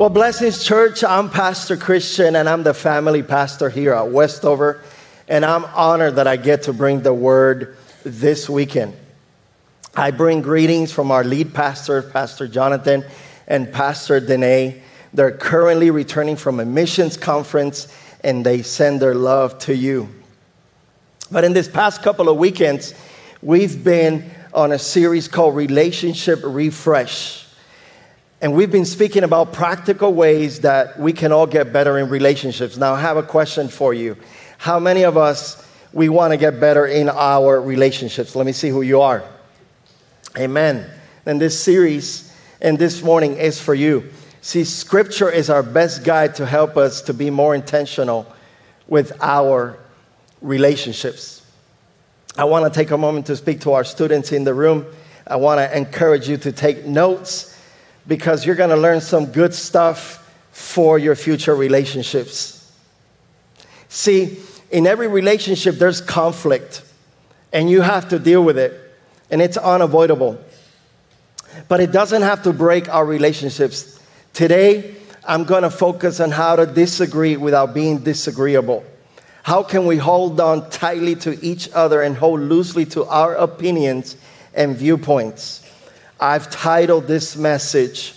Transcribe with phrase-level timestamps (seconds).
[0.00, 4.80] Well, Blessings Church, I'm Pastor Christian and I'm the family pastor here at Westover.
[5.28, 8.96] And I'm honored that I get to bring the word this weekend.
[9.94, 13.04] I bring greetings from our lead pastor, Pastor Jonathan,
[13.46, 14.80] and Pastor Danae.
[15.12, 17.86] They're currently returning from a missions conference
[18.24, 20.08] and they send their love to you.
[21.30, 22.94] But in this past couple of weekends,
[23.42, 27.49] we've been on a series called Relationship Refresh.
[28.42, 32.78] And we've been speaking about practical ways that we can all get better in relationships.
[32.78, 34.16] Now, I have a question for you.
[34.56, 35.62] How many of us
[35.92, 38.34] we want to get better in our relationships?
[38.34, 39.22] Let me see who you are.
[40.38, 40.90] Amen.
[41.26, 44.10] And this series and this morning is for you.
[44.40, 48.26] See, scripture is our best guide to help us to be more intentional
[48.88, 49.78] with our
[50.40, 51.42] relationships.
[52.38, 54.86] I want to take a moment to speak to our students in the room.
[55.26, 57.49] I want to encourage you to take notes
[58.06, 60.16] because you're going to learn some good stuff
[60.50, 62.72] for your future relationships.
[63.88, 64.38] See,
[64.70, 66.82] in every relationship, there's conflict,
[67.52, 68.72] and you have to deal with it,
[69.30, 70.42] and it's unavoidable.
[71.68, 74.00] But it doesn't have to break our relationships.
[74.32, 74.94] Today,
[75.26, 78.84] I'm going to focus on how to disagree without being disagreeable.
[79.42, 84.16] How can we hold on tightly to each other and hold loosely to our opinions
[84.54, 85.66] and viewpoints?
[86.20, 88.14] I've titled this message,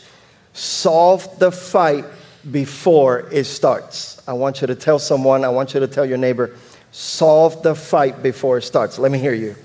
[0.51, 2.03] Solve the Fight
[2.51, 4.21] Before It Starts.
[4.27, 6.55] I want you to tell someone, I want you to tell your neighbor,
[6.91, 8.99] solve the fight before it starts.
[8.99, 9.55] Let me hear you.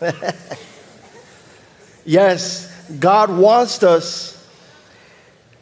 [2.06, 4.36] yes, God wants us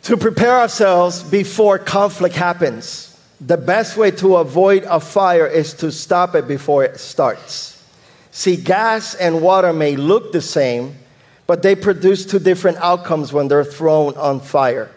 [0.05, 3.21] to prepare ourselves before conflict happens.
[3.41, 7.78] The best way to avoid a fire is to stop it before it starts.
[8.39, 10.95] See, gas and water may look the same,
[11.49, 14.93] but they produce two different outcomes when they're thrown on fire.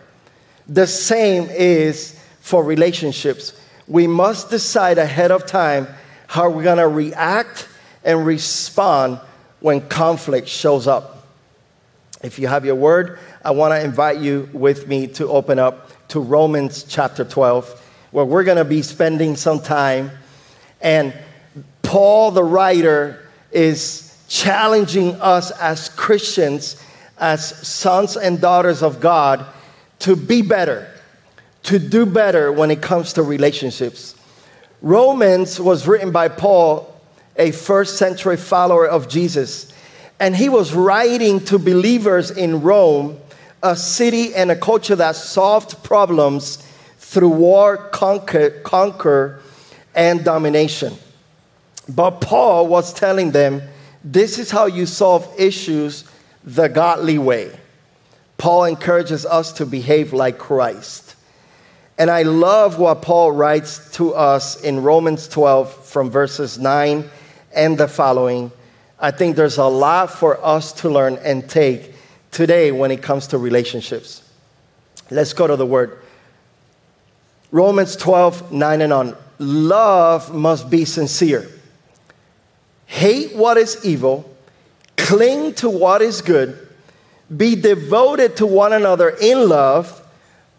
[0.67, 3.59] The same is for relationships.
[3.87, 5.87] We must decide ahead of time
[6.27, 7.67] how we're gonna react
[8.03, 9.19] and respond
[9.59, 11.25] when conflict shows up.
[12.21, 16.19] If you have your word, I wanna invite you with me to open up to
[16.19, 17.81] Romans chapter 12,
[18.11, 20.11] where we're gonna be spending some time.
[20.79, 21.11] And
[21.81, 23.20] Paul, the writer,
[23.51, 26.81] is challenging us as Christians,
[27.17, 29.45] as sons and daughters of God,
[29.99, 30.87] to be better,
[31.63, 34.15] to do better when it comes to relationships.
[34.81, 36.99] Romans was written by Paul,
[37.35, 39.71] a first century follower of Jesus,
[40.19, 43.19] and he was writing to believers in Rome,
[43.63, 46.57] a city and a culture that solved problems
[46.97, 49.39] through war, conquer, conquer
[49.93, 50.93] and domination.
[51.89, 53.61] But Paul was telling them,
[54.03, 56.05] this is how you solve issues
[56.43, 57.51] the godly way.
[58.37, 61.15] Paul encourages us to behave like Christ.
[61.97, 67.07] And I love what Paul writes to us in Romans 12 from verses 9
[67.53, 68.51] and the following.
[68.99, 71.93] I think there's a lot for us to learn and take
[72.31, 74.23] today when it comes to relationships.
[75.11, 75.99] Let's go to the word.
[77.51, 79.17] Romans 12, 9 and on.
[79.37, 81.47] Love must be sincere
[82.91, 84.29] hate what is evil,
[84.97, 86.67] cling to what is good,
[87.35, 90.05] be devoted to one another in love,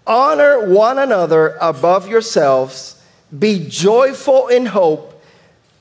[0.06, 3.00] honor one another above yourselves,
[3.38, 5.22] be joyful in hope,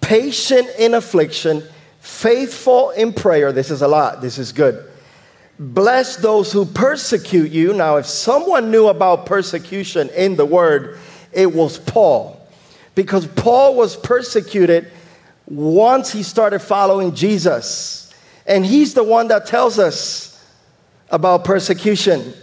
[0.01, 1.63] patient in affliction,
[2.01, 3.53] faithful in prayer.
[3.53, 4.91] This is a lot, this is good.
[5.57, 7.71] Bless those who persecute you.
[7.71, 10.99] Now, if someone knew about persecution in the word,
[11.31, 12.45] it was Paul.
[12.93, 14.91] Because Paul was persecuted
[15.47, 18.13] once he started following Jesus.
[18.45, 20.43] And he's the one that tells us
[21.09, 22.33] about persecution.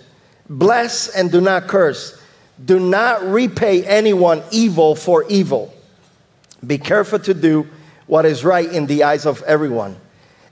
[0.49, 2.21] Bless and do not curse.
[2.65, 5.73] Do not repay anyone evil for evil.
[6.67, 7.69] Be careful to do
[8.07, 9.97] what is right in the eyes of everyone.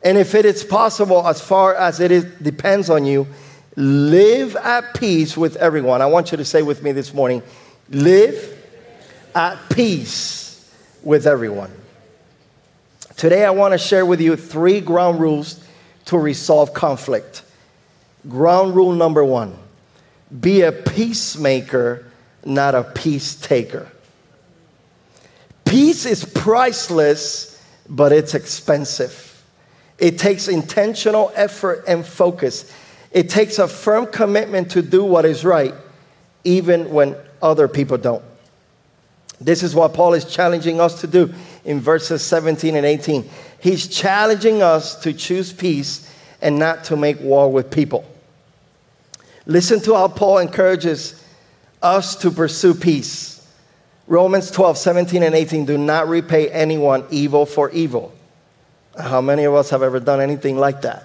[0.03, 3.27] And if it is possible, as far as it is, depends on you,
[3.75, 6.01] live at peace with everyone.
[6.01, 7.43] I want you to say with me this morning
[7.89, 8.53] live
[9.35, 10.71] at peace
[11.03, 11.73] with everyone.
[13.17, 15.65] Today, I want to share with you three ground rules
[16.07, 17.43] to resolve conflict.
[18.29, 19.59] Ground rule number one
[20.41, 22.05] be a peacemaker,
[22.45, 23.89] not a peace taker.
[25.65, 29.43] Peace is priceless, but it's expensive.
[29.99, 32.71] It takes intentional effort and focus.
[33.13, 35.75] It takes a firm commitment to do what is right,
[36.45, 38.23] even when other people don't.
[39.41, 41.33] This is what Paul is challenging us to do
[41.67, 43.29] in verses 17 and 18.
[43.61, 46.11] He's challenging us to choose peace
[46.41, 48.07] and not to make war with people.
[49.45, 51.23] Listen to how Paul encourages
[51.83, 53.47] us to pursue peace.
[54.07, 58.15] Romans 12, 17, and 18 do not repay anyone evil for evil.
[58.99, 61.05] How many of us have ever done anything like that?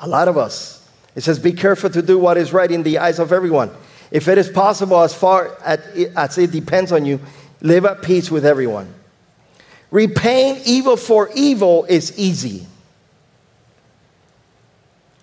[0.00, 0.88] A lot of us.
[1.16, 3.70] It says, Be careful to do what is right in the eyes of everyone.
[4.12, 7.20] If it is possible, as far as it depends on you,
[7.60, 8.94] live at peace with everyone.
[9.90, 12.66] Repaying evil for evil is easy.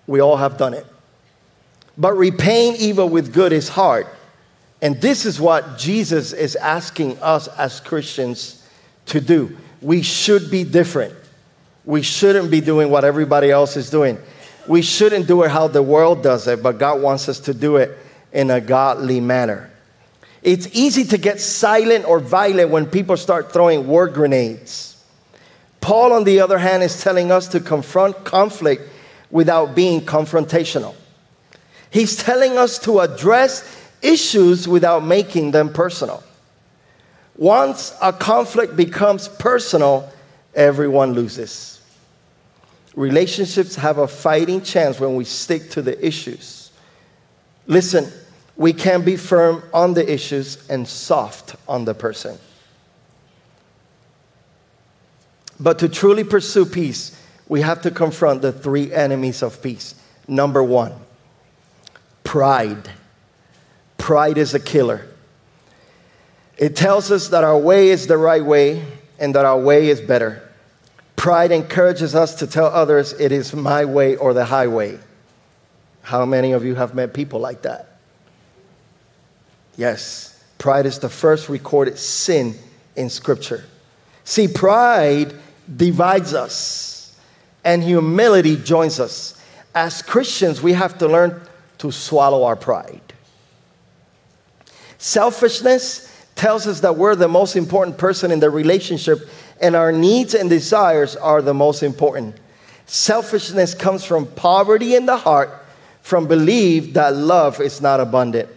[0.06, 0.86] We all have done it.
[1.98, 4.08] But repaying evil with good is hard.
[4.82, 8.64] And this is what Jesus is asking us as Christians
[9.08, 9.58] to do.
[9.82, 11.16] We should be different.
[11.86, 14.20] We shouldn't be doing what everybody else is doing.
[14.68, 17.78] We shouldn't do it how the world does it, but God wants us to do
[17.78, 17.98] it
[18.34, 19.72] in a godly manner.
[20.48, 25.04] It's easy to get silent or violent when people start throwing word grenades.
[25.82, 28.84] Paul, on the other hand, is telling us to confront conflict
[29.30, 30.96] without being confrontational.
[31.90, 36.24] He's telling us to address issues without making them personal.
[37.36, 40.10] Once a conflict becomes personal,
[40.56, 41.82] everyone loses.
[42.96, 46.72] Relationships have a fighting chance when we stick to the issues.
[47.66, 48.10] Listen,
[48.58, 52.38] we can be firm on the issues and soft on the person.
[55.60, 59.96] But to truly pursue peace, we have to confront the three enemies of peace.
[60.28, 60.94] Number one,
[62.24, 62.90] pride.
[63.98, 65.08] Pride is a killer.
[66.58, 68.84] It tells us that our way is the right way
[69.20, 70.44] and that our way is better.
[71.16, 75.00] Pride encourages us to tell others it is my way or the highway.
[76.02, 77.97] How many of you have met people like that?
[79.78, 82.56] Yes, pride is the first recorded sin
[82.96, 83.64] in Scripture.
[84.24, 85.34] See, pride
[85.74, 87.16] divides us,
[87.64, 89.40] and humility joins us.
[89.74, 91.40] As Christians, we have to learn
[91.78, 93.02] to swallow our pride.
[94.98, 99.30] Selfishness tells us that we're the most important person in the relationship
[99.62, 102.36] and our needs and desires are the most important.
[102.86, 105.50] Selfishness comes from poverty in the heart,
[106.02, 108.50] from belief that love is not abundant.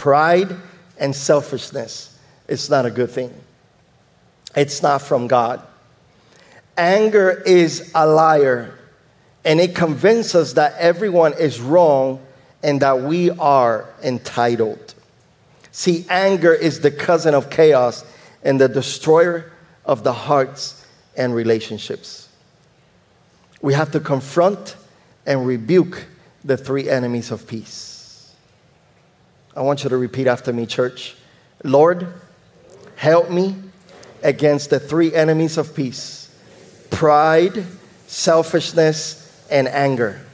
[0.00, 0.56] Pride
[0.96, 2.18] and selfishness
[2.48, 3.34] It's not a good thing.
[4.56, 5.60] It's not from God.
[6.74, 8.72] Anger is a liar,
[9.44, 12.18] and it convinces us that everyone is wrong
[12.62, 14.94] and that we are entitled.
[15.70, 18.02] See, anger is the cousin of chaos
[18.42, 19.52] and the destroyer
[19.84, 20.82] of the hearts
[21.14, 22.26] and relationships.
[23.60, 24.76] We have to confront
[25.26, 26.06] and rebuke
[26.42, 27.89] the three enemies of peace.
[29.60, 31.14] I want you to repeat after me, church.
[31.64, 32.14] Lord,
[32.96, 33.54] help me
[34.22, 36.34] against the three enemies of peace
[36.88, 37.66] pride,
[38.06, 40.24] selfishness, and anger.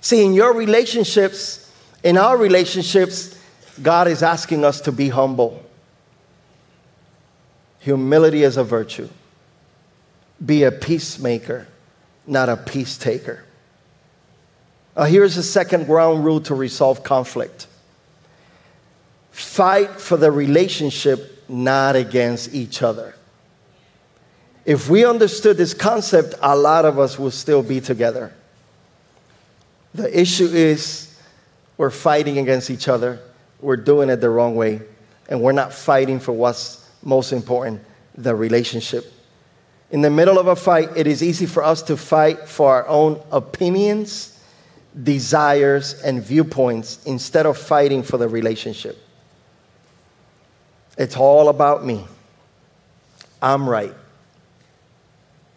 [0.00, 1.72] See, in your relationships,
[2.02, 3.40] in our relationships,
[3.80, 5.64] God is asking us to be humble.
[7.78, 9.08] Humility is a virtue.
[10.44, 11.68] Be a peacemaker,
[12.26, 13.44] not a peace taker.
[14.96, 17.68] Uh, here's the second ground rule to resolve conflict
[19.36, 23.14] fight for the relationship, not against each other.
[24.64, 28.32] If we understood this concept, a lot of us would still be together.
[29.94, 31.16] The issue is
[31.76, 33.20] we're fighting against each other
[33.60, 34.80] we're doing it the wrong way
[35.28, 37.80] and we're not fighting for what's most important
[38.14, 39.12] the relationship.
[39.90, 42.88] In the middle of a fight, it is easy for us to fight for our
[42.88, 44.40] own opinions,
[45.02, 48.98] desires, and viewpoints instead of fighting for the relationship.
[50.96, 52.04] It's all about me.
[53.42, 53.92] I'm right.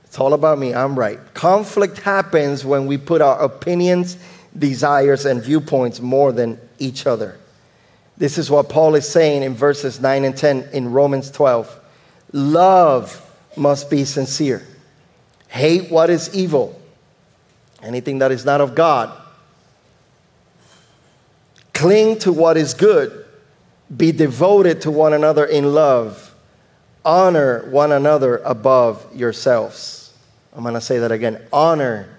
[0.03, 0.73] It's all about me.
[0.73, 1.19] I'm right.
[1.33, 4.17] Conflict happens when we put our opinions,
[4.57, 7.37] desires, and viewpoints more than each other.
[8.17, 11.79] This is what Paul is saying in verses 9 and 10 in Romans 12.
[12.33, 14.65] Love must be sincere.
[15.47, 16.79] Hate what is evil,
[17.81, 19.15] anything that is not of God.
[21.73, 23.25] Cling to what is good.
[23.95, 26.35] Be devoted to one another in love.
[27.03, 30.13] Honor one another above yourselves.
[30.53, 31.41] I'm going to say that again.
[31.51, 32.09] Honor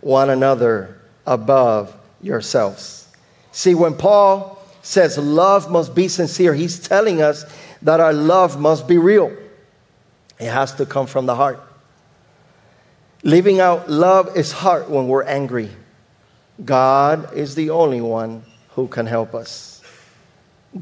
[0.00, 3.08] one another above yourselves.
[3.52, 7.44] See, when Paul says love must be sincere, he's telling us
[7.82, 9.34] that our love must be real.
[10.38, 11.60] It has to come from the heart.
[13.22, 15.70] Living out love is hard when we're angry.
[16.62, 19.73] God is the only one who can help us.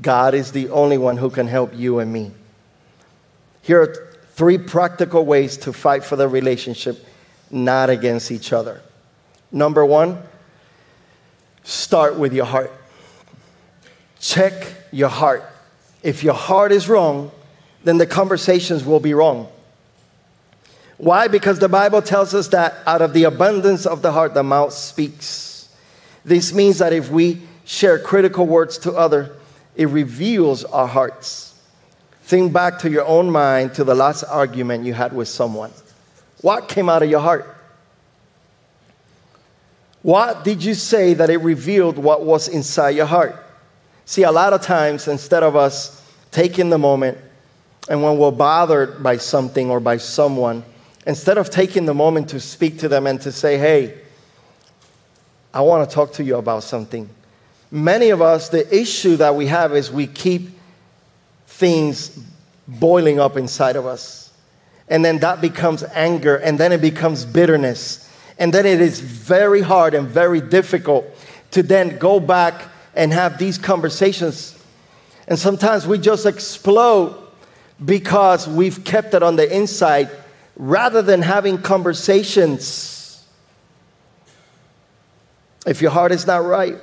[0.00, 2.30] God is the only one who can help you and me.
[3.60, 7.04] Here are three practical ways to fight for the relationship,
[7.50, 8.80] not against each other.
[9.50, 10.22] Number one,
[11.62, 12.72] start with your heart.
[14.18, 14.54] Check
[14.90, 15.44] your heart.
[16.02, 17.30] If your heart is wrong,
[17.84, 19.48] then the conversations will be wrong.
[20.96, 21.28] Why?
[21.28, 24.72] Because the Bible tells us that out of the abundance of the heart, the mouth
[24.72, 25.68] speaks.
[26.24, 29.36] This means that if we share critical words to other,
[29.76, 31.60] it reveals our hearts.
[32.22, 35.70] Think back to your own mind to the last argument you had with someone.
[36.40, 37.56] What came out of your heart?
[40.02, 43.36] What did you say that it revealed what was inside your heart?
[44.04, 46.02] See, a lot of times, instead of us
[46.32, 47.18] taking the moment
[47.88, 50.64] and when we're bothered by something or by someone,
[51.06, 53.98] instead of taking the moment to speak to them and to say, hey,
[55.54, 57.08] I want to talk to you about something.
[57.74, 60.50] Many of us, the issue that we have is we keep
[61.46, 62.18] things
[62.68, 64.30] boiling up inside of us.
[64.88, 68.10] And then that becomes anger, and then it becomes bitterness.
[68.38, 71.06] And then it is very hard and very difficult
[71.52, 72.62] to then go back
[72.94, 74.62] and have these conversations.
[75.26, 77.16] And sometimes we just explode
[77.82, 80.10] because we've kept it on the inside
[80.56, 83.26] rather than having conversations.
[85.66, 86.76] If your heart is not right,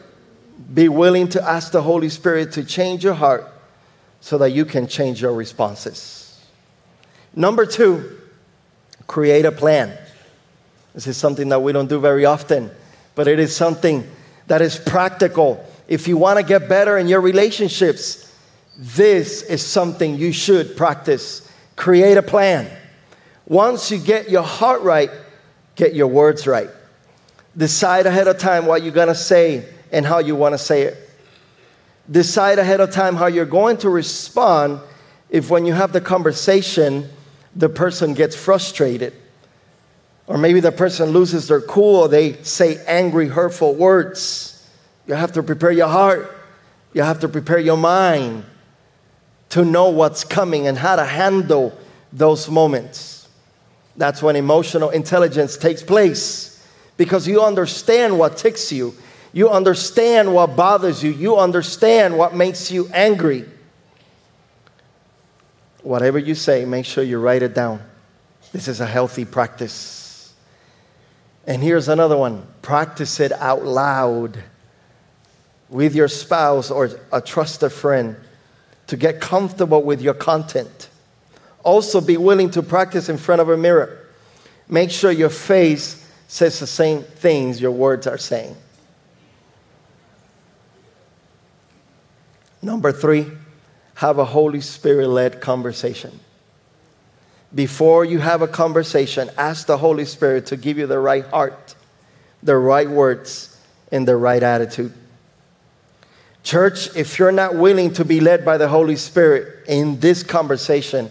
[0.74, 3.48] be willing to ask the Holy Spirit to change your heart
[4.22, 6.42] so that you can change your responses.
[7.36, 8.20] Number two,
[9.08, 9.98] create a plan.
[10.94, 12.72] This is something that we don't do very often,
[13.16, 14.10] but it is something
[14.48, 15.66] that is practical.
[15.88, 18.36] If you want to get better in your relationships,
[18.78, 21.50] this is something you should practice.
[21.76, 22.70] Create a plan.
[23.46, 25.10] Once you get your heart right,
[25.76, 26.70] get your words right.
[27.56, 30.84] Decide ahead of time what you're going to say and how you want to say
[30.84, 30.98] it.
[32.10, 34.80] Decide ahead of time how you're going to respond
[35.30, 37.10] if, when you have the conversation,
[37.56, 39.14] the person gets frustrated.
[40.26, 44.68] Or maybe the person loses their cool they say angry, hurtful words.
[45.08, 46.36] You have to prepare your heart,
[46.94, 48.46] you have to prepare your mind
[49.50, 51.76] to know what's coming and how to handle
[52.14, 53.28] those moments.
[53.98, 56.64] That's when emotional intelligence takes place
[56.96, 58.94] because you understand what ticks you,
[59.32, 63.46] you understand what bothers you, you understand what makes you angry.
[65.84, 67.82] Whatever you say, make sure you write it down.
[68.52, 70.34] This is a healthy practice.
[71.46, 74.44] And here's another one practice it out loud
[75.70, 78.16] with your spouse or a trusted friend
[78.88, 80.90] to get comfortable with your content.
[81.64, 84.08] Also, be willing to practice in front of a mirror.
[84.68, 88.56] Make sure your face says the same things your words are saying.
[92.62, 93.28] Number three,
[93.96, 96.20] have a Holy Spirit led conversation.
[97.54, 101.76] Before you have a conversation, ask the Holy Spirit to give you the right heart,
[102.44, 103.58] the right words,
[103.92, 104.94] and the right attitude.
[106.44, 111.10] Church, if you're not willing to be led by the Holy Spirit in this conversation,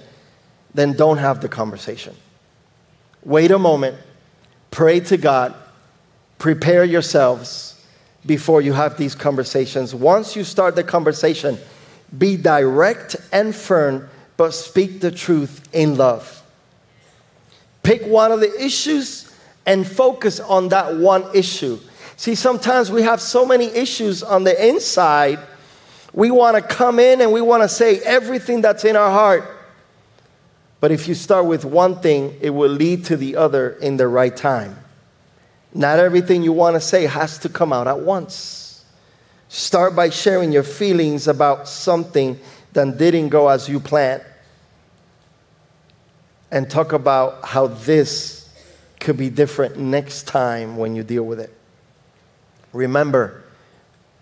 [0.74, 2.14] then don't have the conversation.
[3.24, 3.96] Wait a moment,
[4.70, 5.54] pray to God,
[6.38, 7.77] prepare yourselves
[8.26, 9.94] before you have these conversations.
[9.94, 11.58] Once you start the conversation,
[12.16, 16.42] be direct and firm, but speak the truth in love.
[17.82, 19.34] Pick one of the issues
[19.66, 21.78] and focus on that one issue.
[22.16, 25.38] See, sometimes we have so many issues on the inside.
[26.12, 29.56] We want to come in and we want to say everything that's in our heart.
[30.80, 34.08] But if you start with one thing, it will lead to the other in the
[34.08, 34.78] right time.
[35.74, 38.84] Not everything you want to say has to come out at once.
[39.48, 42.38] Start by sharing your feelings about something
[42.72, 44.24] that didn't go as you planned.
[46.50, 48.48] And talk about how this
[49.00, 51.54] could be different next time when you deal with it.
[52.72, 53.44] Remember,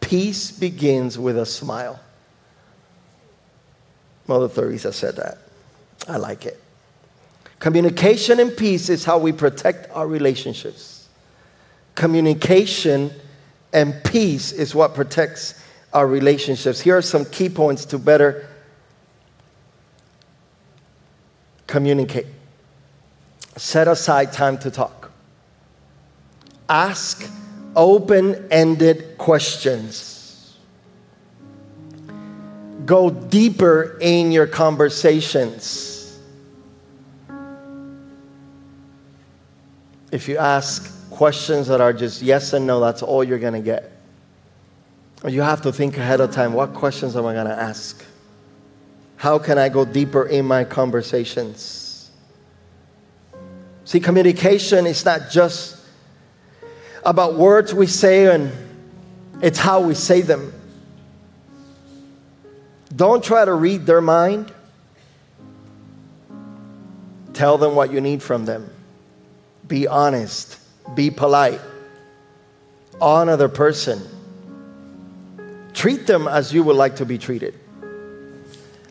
[0.00, 2.00] peace begins with a smile.
[4.26, 5.38] Mother Teresa said that.
[6.09, 6.61] I like it.
[7.59, 10.96] Communication and peace is how we protect our relationships.
[11.97, 13.11] Communication
[13.73, 15.61] and peace is what protects
[15.93, 16.81] our relationships.
[16.81, 18.49] Here are some key points to better
[21.67, 22.26] communicate.
[23.57, 25.11] Set aside time to talk.
[26.69, 27.29] Ask
[27.75, 30.17] open ended questions
[32.87, 36.19] go deeper in your conversations.
[40.12, 43.61] If you ask questions that are just yes and no, that's all you're going to
[43.61, 43.93] get.
[45.27, 48.05] You have to think ahead of time what questions am I going to ask?
[49.17, 52.11] How can I go deeper in my conversations?
[53.85, 55.81] See, communication is not just
[57.05, 58.53] about words we say and
[59.41, 60.53] it's how we say them.
[62.95, 64.53] Don't try to read their mind.
[67.33, 68.71] Tell them what you need from them.
[69.67, 70.59] Be honest.
[70.95, 71.61] Be polite.
[73.00, 74.00] Honor the person.
[75.75, 77.55] Treat them as you would like to be treated.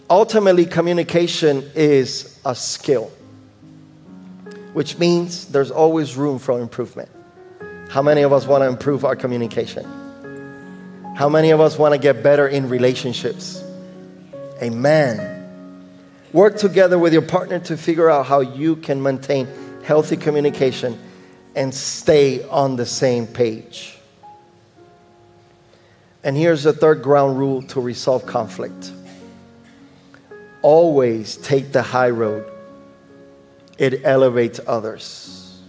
[0.09, 3.11] Ultimately, communication is a skill,
[4.73, 7.09] which means there's always room for improvement.
[7.89, 9.83] How many of us want to improve our communication?
[11.15, 13.63] How many of us want to get better in relationships?
[14.61, 15.31] Amen.
[16.33, 19.47] Work together with your partner to figure out how you can maintain
[19.83, 20.99] healthy communication
[21.55, 23.97] and stay on the same page.
[26.23, 28.91] And here's the third ground rule to resolve conflict
[30.65, 32.51] always take the high road,
[33.77, 35.61] it elevates others.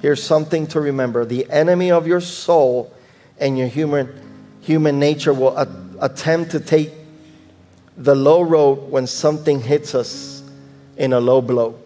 [0.00, 2.92] Here's something to remember the enemy of your soul
[3.38, 4.10] and your human,
[4.62, 5.68] human nature will a-
[6.00, 6.90] attempt to take
[7.96, 10.42] the low road when something hits us
[10.96, 11.78] in a low blow.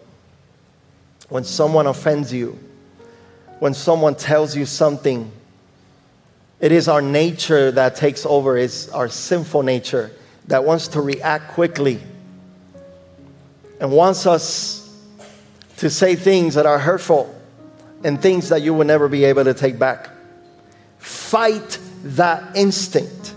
[1.29, 2.57] When someone offends you,
[3.59, 5.31] when someone tells you something,
[6.59, 10.11] it is our nature that takes over, it's our sinful nature
[10.47, 11.99] that wants to react quickly
[13.79, 14.81] and wants us
[15.77, 17.33] to say things that are hurtful
[18.03, 20.09] and things that you will never be able to take back.
[20.99, 23.33] Fight that instinct.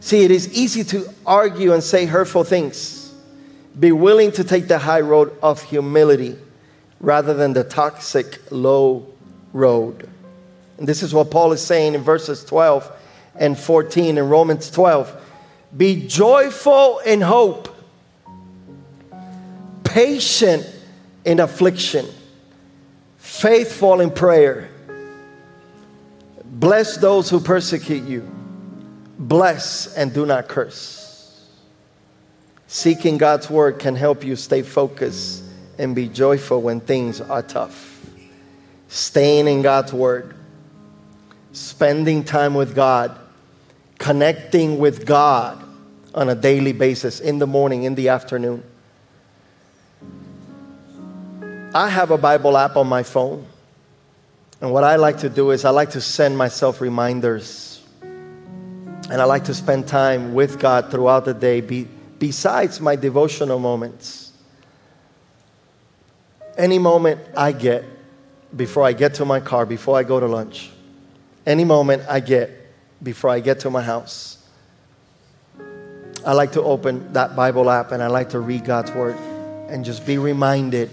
[0.00, 3.14] See, it is easy to argue and say hurtful things.
[3.78, 6.36] Be willing to take the high road of humility
[7.00, 9.11] rather than the toxic low
[9.52, 10.08] road.
[10.78, 12.90] And this is what Paul is saying in verses 12
[13.36, 15.20] and 14 in Romans 12.
[15.76, 17.74] Be joyful in hope,
[19.84, 20.66] patient
[21.24, 22.06] in affliction,
[23.16, 24.68] faithful in prayer.
[26.44, 28.30] Bless those who persecute you
[29.28, 31.48] bless and do not curse.
[32.66, 35.44] Seeking God's word can help you stay focused
[35.78, 37.91] and be joyful when things are tough.
[38.92, 40.34] Staying in God's word,
[41.52, 43.18] spending time with God,
[43.96, 45.64] connecting with God
[46.14, 48.62] on a daily basis in the morning, in the afternoon.
[51.74, 53.46] I have a Bible app on my phone.
[54.60, 59.24] And what I like to do is I like to send myself reminders and I
[59.24, 64.32] like to spend time with God throughout the day be, besides my devotional moments.
[66.58, 67.84] Any moment I get
[68.54, 70.70] before I get to my car, before I go to lunch,
[71.46, 72.50] any moment I get
[73.02, 74.38] before I get to my house,
[76.24, 79.16] I like to open that Bible app and I like to read God's Word
[79.68, 80.90] and just be reminded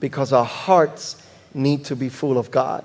[0.00, 2.84] because our hearts need to be full of God.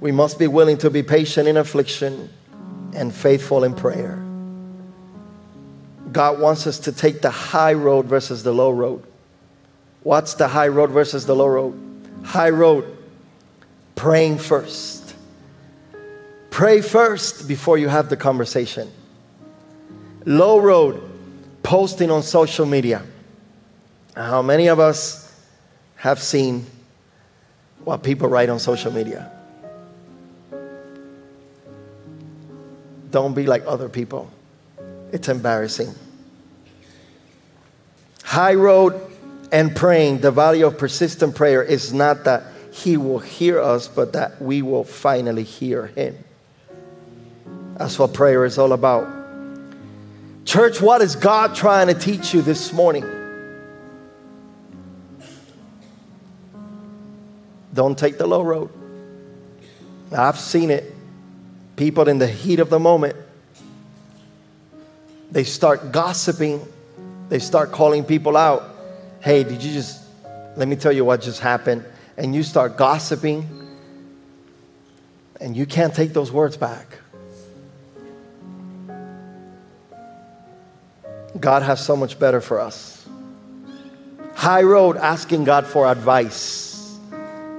[0.00, 2.28] We must be willing to be patient in affliction
[2.94, 4.22] and faithful in prayer.
[6.12, 9.04] God wants us to take the high road versus the low road.
[10.04, 11.80] What's the high road versus the low road?
[12.24, 12.96] High road,
[13.96, 15.14] praying first.
[16.50, 18.92] Pray first before you have the conversation.
[20.26, 21.02] Low road,
[21.62, 23.02] posting on social media.
[24.14, 25.34] How many of us
[25.96, 26.66] have seen
[27.82, 29.32] what people write on social media?
[33.10, 34.30] Don't be like other people.
[35.12, 35.94] It's embarrassing.
[38.22, 39.13] High road
[39.52, 44.12] and praying, the value of persistent prayer is not that He will hear us, but
[44.12, 46.18] that we will finally hear Him.
[47.76, 49.08] That's what prayer is all about.
[50.44, 53.04] Church, what is God trying to teach you this morning?
[57.72, 58.70] Don't take the low road.
[60.12, 60.94] I've seen it
[61.76, 63.16] people in the heat of the moment,
[65.30, 66.66] they start gossiping,
[67.28, 68.73] they start calling people out.
[69.24, 70.02] Hey, did you just,
[70.54, 71.84] let me tell you what just happened.
[72.18, 73.48] And you start gossiping,
[75.40, 76.98] and you can't take those words back.
[81.40, 83.08] God has so much better for us.
[84.34, 86.96] High road, asking God for advice,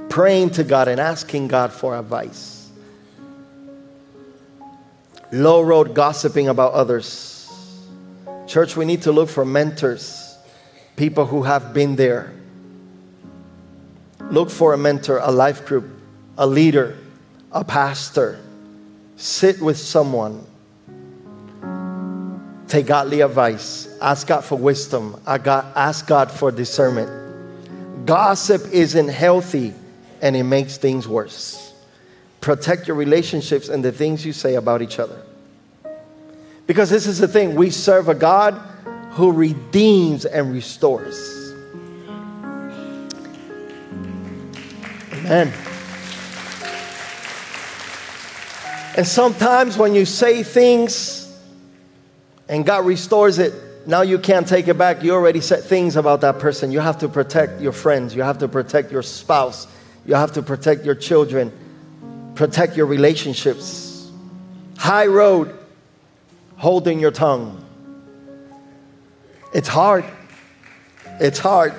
[0.08, 2.56] praying to God and asking God for advice
[5.32, 7.51] low road gossiping about others.
[8.47, 10.24] Church, we need to look for mentors,
[10.95, 12.34] people who have been there.
[14.31, 15.86] Look for a mentor, a life group,
[16.38, 16.97] a leader,
[17.51, 18.39] a pastor.
[19.17, 20.45] Sit with someone.
[22.67, 23.88] Take godly advice.
[24.01, 25.21] Ask God for wisdom.
[25.27, 28.05] Ask God for discernment.
[28.05, 29.73] Gossip isn't healthy
[30.21, 31.73] and it makes things worse.
[32.41, 35.21] Protect your relationships and the things you say about each other.
[36.67, 38.60] Because this is the thing we serve a God
[39.15, 41.54] who redeems and restores.
[45.13, 45.54] Amen.
[48.97, 51.34] And sometimes when you say things
[52.49, 53.54] and God restores it,
[53.88, 55.01] now you can't take it back.
[55.01, 56.73] You already said things about that person.
[56.73, 59.65] You have to protect your friends, you have to protect your spouse,
[60.06, 61.54] you have to protect your children,
[62.36, 64.12] protect your relationships.
[64.78, 65.58] High road,
[66.58, 67.64] holding your tongue.
[69.56, 70.04] It's hard.
[71.22, 71.74] It's hard.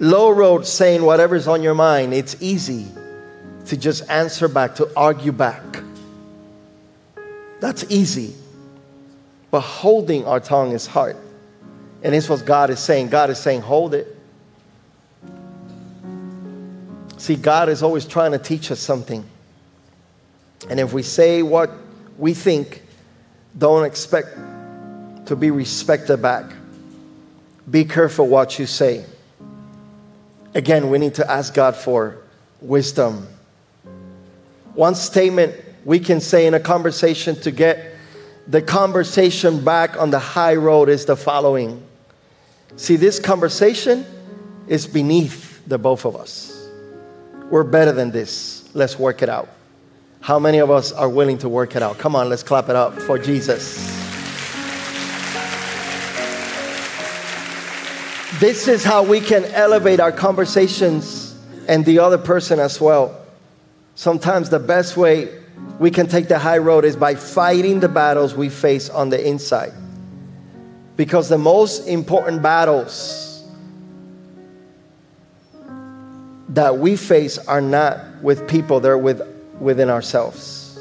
[0.00, 2.12] Low road, saying whatever's on your mind.
[2.12, 2.88] It's easy
[3.66, 5.62] to just answer back, to argue back.
[7.60, 8.34] That's easy.
[9.52, 11.16] But holding our tongue is hard.
[12.02, 13.10] And it's what God is saying.
[13.10, 14.16] God is saying, hold it.
[17.18, 19.24] See, God is always trying to teach us something.
[20.68, 21.70] And if we say what
[22.16, 22.82] we think,
[23.56, 24.36] don't expect
[25.28, 26.50] to be respected back.
[27.70, 29.04] Be careful what you say.
[30.54, 32.18] Again, we need to ask God for
[32.62, 33.28] wisdom.
[34.74, 37.94] One statement we can say in a conversation to get
[38.46, 41.82] the conversation back on the high road is the following.
[42.76, 44.06] See, this conversation
[44.66, 46.68] is beneath the both of us.
[47.50, 48.66] We're better than this.
[48.74, 49.50] Let's work it out.
[50.20, 51.98] How many of us are willing to work it out?
[51.98, 53.97] Come on, let's clap it up for Jesus.
[58.40, 63.20] This is how we can elevate our conversations and the other person as well.
[63.96, 65.28] Sometimes the best way
[65.80, 69.26] we can take the high road is by fighting the battles we face on the
[69.26, 69.72] inside.
[70.96, 73.44] Because the most important battles
[76.50, 79.20] that we face are not with people, they're with,
[79.58, 80.78] within ourselves.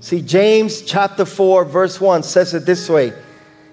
[0.00, 3.12] See, James chapter 4, verse 1 says it this way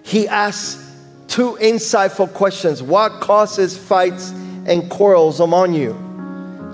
[0.04, 0.85] He asks
[1.28, 4.32] two insightful questions What causes fights
[4.66, 5.94] and quarrels among you?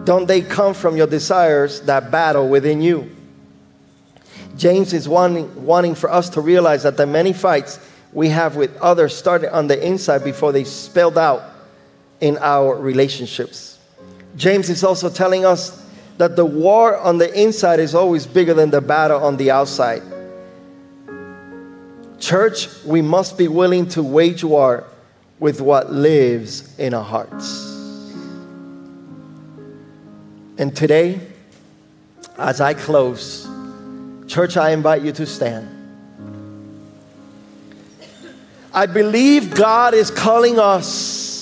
[0.04, 3.16] Don't they come from your desires that battle within you?
[4.58, 7.80] James is wanting, wanting for us to realize that the many fights
[8.14, 11.44] we have with others started on the inside before they spilled out
[12.20, 13.80] in our relationships.
[14.36, 15.84] James is also telling us
[16.18, 20.02] that the war on the inside is always bigger than the battle on the outside.
[22.22, 24.86] Church, we must be willing to wage war
[25.40, 27.68] with what lives in our hearts.
[30.60, 31.20] And today,
[32.38, 33.50] as I close,
[34.28, 35.68] Church, I invite you to stand.
[38.72, 41.42] I believe God is calling us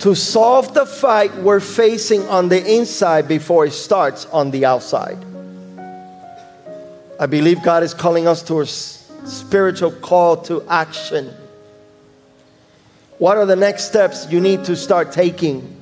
[0.00, 5.31] to solve the fight we're facing on the inside before it starts on the outside.
[7.20, 11.32] I believe God is calling us to a spiritual call to action.
[13.18, 15.76] What are the next steps you need to start taking?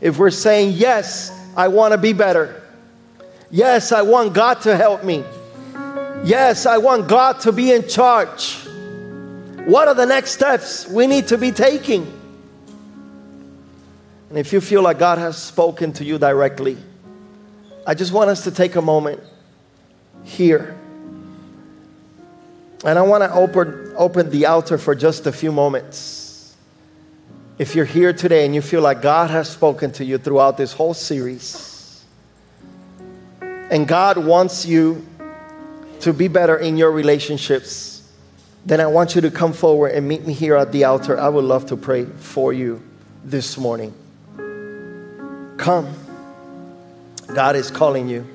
[0.00, 2.62] If we're saying, Yes, I want to be better.
[3.50, 5.22] Yes, I want God to help me.
[6.24, 8.66] Yes, I want God to be in charge.
[9.66, 12.10] What are the next steps we need to be taking?
[14.28, 16.76] And if you feel like God has spoken to you directly,
[17.86, 19.20] I just want us to take a moment
[20.24, 20.76] here.
[22.84, 26.56] And I want to open, open the altar for just a few moments.
[27.56, 30.72] If you're here today and you feel like God has spoken to you throughout this
[30.72, 32.04] whole series,
[33.70, 35.06] and God wants you
[36.00, 38.10] to be better in your relationships,
[38.66, 41.18] then I want you to come forward and meet me here at the altar.
[41.18, 42.82] I would love to pray for you
[43.24, 43.94] this morning.
[45.56, 45.94] Come.
[47.34, 48.33] God is calling you.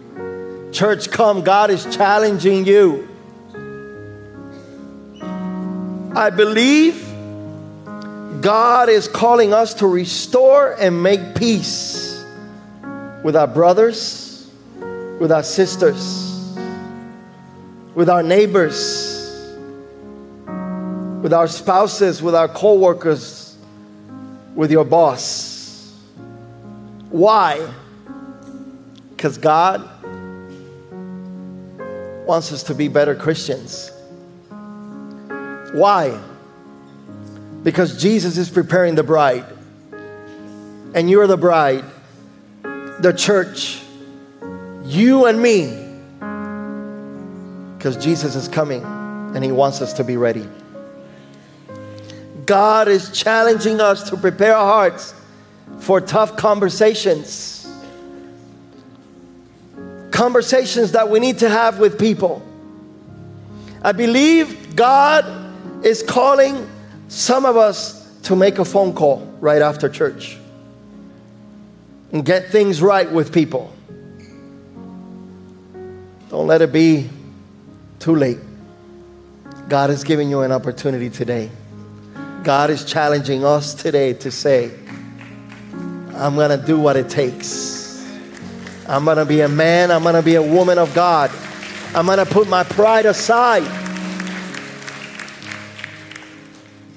[0.71, 1.43] Church, come.
[1.43, 3.07] God is challenging you.
[6.15, 7.05] I believe
[8.41, 12.23] God is calling us to restore and make peace
[13.23, 14.29] with our brothers
[15.19, 16.57] with our sisters,
[17.93, 19.17] with our neighbors,
[21.21, 23.57] with our spouses, with our co-workers,
[24.55, 25.93] with your boss.
[27.09, 27.69] Why?
[29.09, 29.89] Because God
[32.29, 33.91] wants us to be better Christians.
[35.73, 36.15] Why?
[37.63, 39.45] Because Jesus is preparing the bride.
[40.93, 41.83] And you're the bride,
[42.61, 43.81] the church
[44.83, 45.73] you and me.
[47.77, 50.47] Because Jesus is coming and He wants us to be ready.
[52.45, 55.15] God is challenging us to prepare our hearts
[55.79, 57.58] for tough conversations.
[60.19, 62.45] Conversations that we need to have with people.
[63.81, 65.23] I believe God
[65.85, 66.69] is calling
[67.07, 70.37] some of us to make a phone call right after church
[72.11, 73.71] and get things right with people.
[76.27, 77.09] Don't let it be
[77.99, 78.39] too late.
[79.69, 81.49] God is giving you an opportunity today.
[82.43, 84.69] God is challenging us today to say,
[86.13, 87.78] I'm going to do what it takes.
[88.89, 91.29] I'm going to be a man, I'm going to be a woman of God.
[91.93, 93.61] I'm going to put my pride aside.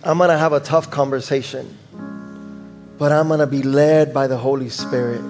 [0.02, 1.76] I'm going to have a tough conversation,
[2.96, 5.20] but I'm going to be led by the Holy Spirit.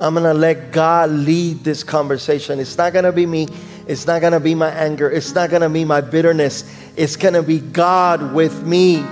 [0.00, 2.60] I'm going to let God lead this conversation.
[2.60, 3.48] It's not going to be me.
[3.88, 5.10] It's not going to be my anger.
[5.10, 6.64] It's not going to be my bitterness.
[6.96, 9.04] It's going to be God with me.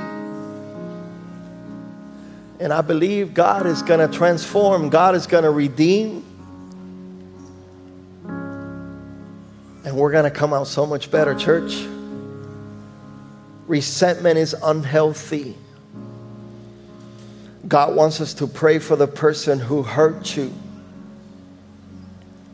[2.63, 6.25] And I believe God is going to transform, God is going to redeem.
[9.85, 11.85] And we're going to come out so much better, church.
[13.67, 15.57] Resentment is unhealthy.
[17.67, 20.55] God wants us to pray for the person who hurt you.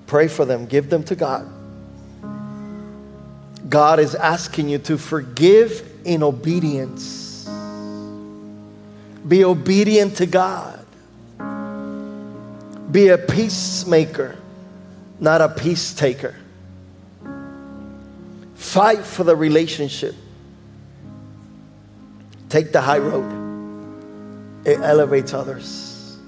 [0.07, 1.47] Pray for them, give them to God.
[3.69, 7.28] God is asking you to forgive in obedience.
[9.27, 10.85] Be obedient to God.
[12.91, 14.37] Be a peacemaker,
[15.21, 16.35] not a peace taker.
[18.55, 20.15] Fight for the relationship.
[22.49, 23.31] Take the high road,
[24.65, 26.19] it elevates others.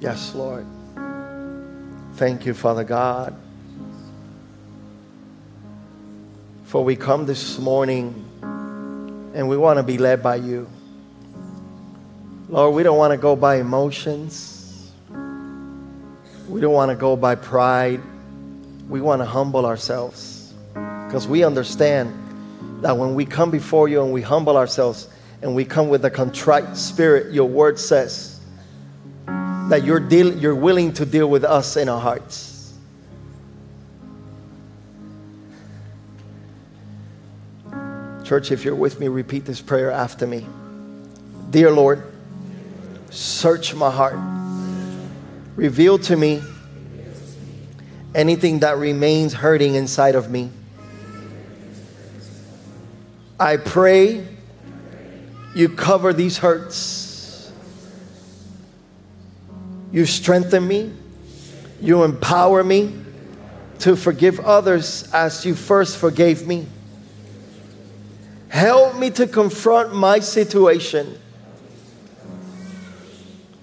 [0.00, 0.66] Yes, Lord.
[2.14, 3.36] Thank you, Father God.
[6.70, 8.14] For we come this morning
[9.34, 10.68] and we want to be led by you.
[12.48, 14.92] Lord, we don't want to go by emotions.
[16.48, 18.00] We don't want to go by pride
[18.90, 22.12] we want to humble ourselves because we understand
[22.82, 25.08] that when we come before you and we humble ourselves
[25.42, 28.40] and we come with a contrite spirit, your word says
[29.26, 32.49] that you're, deal, you're willing to deal with us in our hearts.
[38.30, 40.46] Church, if you're with me, repeat this prayer after me.
[41.50, 42.00] Dear Lord,
[43.10, 44.20] search my heart,
[45.56, 46.40] reveal to me
[48.14, 50.48] anything that remains hurting inside of me.
[53.40, 54.24] I pray
[55.56, 57.50] you cover these hurts.
[59.90, 60.92] You strengthen me.
[61.80, 62.94] You empower me
[63.80, 66.68] to forgive others as you first forgave me.
[68.50, 71.16] Help me to confront my situation.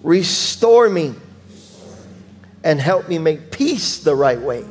[0.02, 1.14] Restore me
[2.64, 4.66] and help me make peace the right way.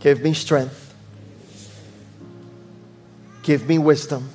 [0.00, 0.94] Give me strength.
[3.42, 4.30] Give me wisdom.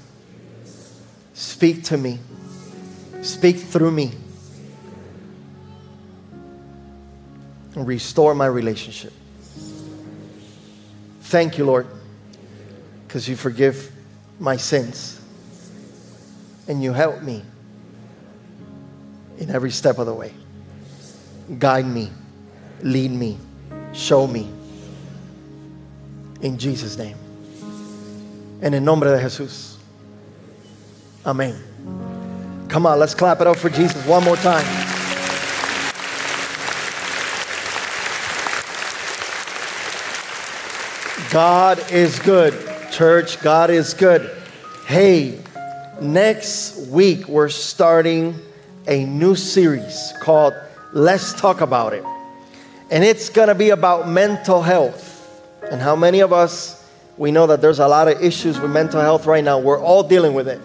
[1.34, 2.20] Speak to me.
[3.24, 4.12] Speak through me.
[7.74, 9.14] And restore my relationship.
[11.30, 11.86] Thank you, Lord,
[13.08, 13.92] because you forgive
[14.40, 15.22] my sins
[16.68, 17.44] and you help me
[19.38, 20.34] in every step of the way.
[21.60, 22.10] Guide me,
[22.82, 23.38] lead me,
[23.94, 24.50] show me.
[26.42, 27.18] In Jesus' name.
[28.64, 29.76] En el nombre de Jesús.
[31.28, 31.56] Amen.
[32.70, 34.89] Come on, let's clap it up for Jesus one more time.
[41.32, 42.56] God is good.
[42.92, 44.36] Church, God is good.
[44.88, 45.40] Hey,
[46.02, 48.40] next week we're starting
[48.88, 50.56] a new series called
[50.92, 52.04] Let's Talk About It.
[52.90, 55.44] And it's going to be about mental health.
[55.70, 56.84] And how many of us,
[57.16, 59.60] we know that there's a lot of issues with mental health right now.
[59.60, 60.60] We're all dealing with it.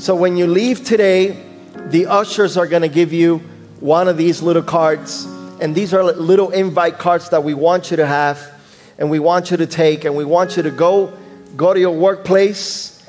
[0.00, 1.42] So when you leave today,
[1.86, 3.38] the ushers are going to give you
[3.80, 5.24] one of these little cards.
[5.60, 8.55] And these are little invite cards that we want you to have
[8.98, 11.16] and we want you to take and we want you to go
[11.56, 13.02] go to your workplace,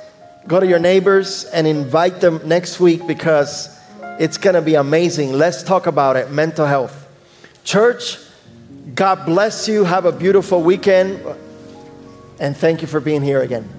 [0.47, 3.77] go to your neighbors and invite them next week because
[4.19, 5.33] it's going to be amazing.
[5.33, 7.05] Let's talk about it mental health.
[7.63, 8.17] Church,
[8.95, 9.83] God bless you.
[9.83, 11.21] Have a beautiful weekend.
[12.39, 13.76] And thank you for being here again.